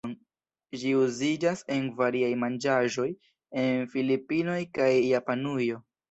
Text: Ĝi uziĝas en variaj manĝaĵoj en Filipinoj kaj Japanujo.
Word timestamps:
Ĝi 0.83 0.91
uziĝas 0.99 1.59
en 1.75 1.83
variaj 1.99 2.31
manĝaĵoj 2.43 3.05
en 3.65 3.85
Filipinoj 3.91 4.57
kaj 4.79 4.89
Japanujo. 5.11 5.79